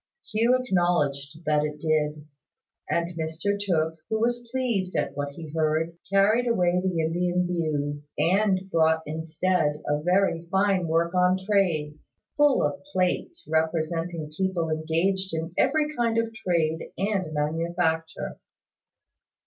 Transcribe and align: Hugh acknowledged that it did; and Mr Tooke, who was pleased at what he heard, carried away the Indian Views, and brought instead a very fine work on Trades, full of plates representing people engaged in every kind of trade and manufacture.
Hugh 0.31 0.55
acknowledged 0.59 1.45
that 1.45 1.63
it 1.63 1.79
did; 1.79 2.25
and 2.89 3.15
Mr 3.15 3.55
Tooke, 3.63 3.99
who 4.09 4.19
was 4.19 4.47
pleased 4.49 4.95
at 4.95 5.15
what 5.15 5.33
he 5.33 5.49
heard, 5.55 5.95
carried 6.11 6.47
away 6.47 6.81
the 6.83 7.01
Indian 7.01 7.45
Views, 7.45 8.11
and 8.17 8.61
brought 8.71 9.03
instead 9.05 9.79
a 9.87 10.01
very 10.01 10.41
fine 10.49 10.87
work 10.87 11.13
on 11.13 11.37
Trades, 11.37 12.15
full 12.35 12.63
of 12.65 12.81
plates 12.91 13.47
representing 13.47 14.31
people 14.35 14.71
engaged 14.71 15.35
in 15.35 15.53
every 15.55 15.95
kind 15.95 16.17
of 16.17 16.33
trade 16.33 16.79
and 16.97 17.31
manufacture. 17.31 18.39